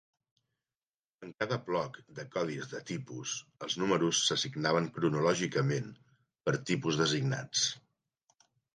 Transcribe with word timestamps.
En 1.27 1.33
cada 1.43 1.57
bloc 1.67 1.99
de 2.21 2.25
codis 2.37 2.71
de 2.73 2.81
tipus, 2.93 3.35
els 3.67 3.77
números 3.83 4.25
s'assignaven 4.31 4.91
cronològicament 4.99 5.95
per 6.49 6.59
tipus 6.75 7.03
designats. 7.07 7.73